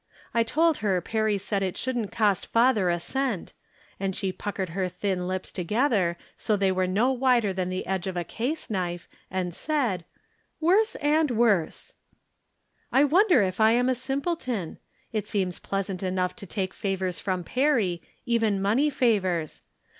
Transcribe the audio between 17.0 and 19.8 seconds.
from Perry, even money favors.